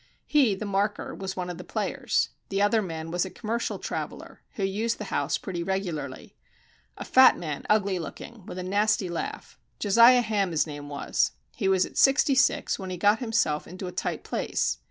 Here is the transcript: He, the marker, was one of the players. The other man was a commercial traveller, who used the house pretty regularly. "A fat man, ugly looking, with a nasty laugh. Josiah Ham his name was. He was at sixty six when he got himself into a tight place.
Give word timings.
He, 0.25 0.55
the 0.55 0.65
marker, 0.65 1.13
was 1.13 1.35
one 1.35 1.47
of 1.47 1.59
the 1.59 1.63
players. 1.63 2.29
The 2.49 2.59
other 2.59 2.81
man 2.81 3.11
was 3.11 3.23
a 3.23 3.29
commercial 3.29 3.77
traveller, 3.77 4.41
who 4.53 4.63
used 4.63 4.97
the 4.97 5.03
house 5.13 5.37
pretty 5.37 5.61
regularly. 5.61 6.33
"A 6.97 7.05
fat 7.05 7.37
man, 7.37 7.67
ugly 7.69 7.99
looking, 7.99 8.43
with 8.47 8.57
a 8.57 8.63
nasty 8.63 9.09
laugh. 9.09 9.59
Josiah 9.77 10.21
Ham 10.21 10.49
his 10.49 10.65
name 10.65 10.89
was. 10.89 11.33
He 11.55 11.67
was 11.67 11.85
at 11.85 11.99
sixty 11.99 12.33
six 12.33 12.79
when 12.79 12.89
he 12.89 12.97
got 12.97 13.19
himself 13.19 13.67
into 13.67 13.85
a 13.85 13.91
tight 13.91 14.23
place. 14.23 14.79